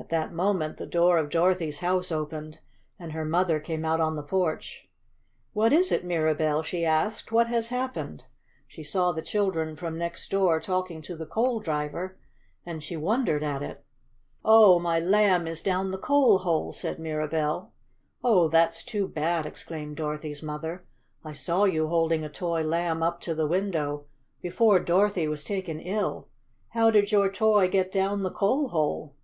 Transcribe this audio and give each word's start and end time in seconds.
At 0.00 0.10
that 0.10 0.32
moment 0.32 0.76
the 0.78 0.86
door 0.86 1.18
of 1.18 1.28
Dorothy's 1.28 1.80
house 1.80 2.12
opened, 2.12 2.60
and 3.00 3.12
her 3.12 3.24
mother 3.24 3.58
came 3.58 3.84
out 3.84 4.00
on 4.00 4.14
the 4.14 4.22
porch. 4.22 4.88
"What 5.52 5.72
is 5.72 5.90
it, 5.90 6.04
Mirabell?" 6.04 6.62
she 6.62 6.84
asked. 6.84 7.32
"What 7.32 7.48
has 7.48 7.68
happened?" 7.68 8.22
She 8.68 8.84
saw 8.84 9.10
the 9.10 9.20
children 9.22 9.74
from 9.74 9.98
next 9.98 10.30
door 10.30 10.60
talking 10.60 11.02
to 11.02 11.16
the 11.16 11.26
coal 11.26 11.58
driver, 11.58 12.16
and 12.64 12.80
she 12.82 12.96
wondered 12.96 13.42
at 13.42 13.60
it. 13.60 13.84
"Oh, 14.44 14.78
my 14.78 15.00
Lamb 15.00 15.48
is 15.48 15.60
down 15.62 15.90
the 15.90 15.98
coal 15.98 16.38
hole!" 16.38 16.72
said 16.72 17.00
Mirabell. 17.00 17.72
"Oh, 18.22 18.48
that's 18.48 18.84
too 18.84 19.08
bad!" 19.08 19.46
exclaimed 19.46 19.96
Dorothy's 19.96 20.44
mother. 20.44 20.86
"I 21.24 21.32
saw 21.32 21.64
you 21.64 21.88
holding 21.88 22.24
a 22.24 22.30
toy 22.30 22.62
Lamb 22.62 23.02
up 23.02 23.20
to 23.22 23.34
the 23.34 23.48
window, 23.48 24.06
before 24.40 24.78
Dorothy 24.78 25.26
was 25.26 25.42
taken 25.42 25.80
ill. 25.80 26.28
How 26.68 26.90
did 26.92 27.10
your 27.10 27.28
toy 27.28 27.68
get 27.68 27.90
down 27.90 28.22
the 28.22 28.30
coal 28.30 28.68
hole?" 28.68 29.14